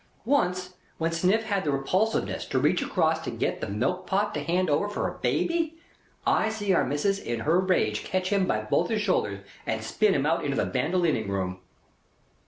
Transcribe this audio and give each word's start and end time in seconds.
Once, 0.25 0.73
when 0.97 1.11
Sniff 1.11 1.43
had 1.43 1.63
the 1.63 1.71
repulsiveness 1.71 2.47
to 2.49 2.57
reach 2.57 2.81
across 2.81 3.21
to 3.21 3.29
get 3.29 3.61
the 3.61 3.69
milk 3.69 4.07
pot 4.07 4.33
to 4.33 4.39
hand 4.43 4.67
over 4.67 4.89
for 4.89 5.07
a 5.07 5.19
baby, 5.19 5.77
I 6.25 6.49
see 6.49 6.73
Our 6.73 6.83
Missis 6.83 7.19
in 7.19 7.41
her 7.41 7.59
rage 7.59 8.03
catch 8.03 8.31
him 8.33 8.47
by 8.47 8.61
both 8.61 8.89
his 8.89 9.03
shoulders 9.03 9.41
and 9.67 9.83
spin 9.83 10.15
him 10.15 10.25
out 10.25 10.43
into 10.43 10.57
the 10.57 10.65
Bandolining 10.65 11.27
Room. 11.29 11.59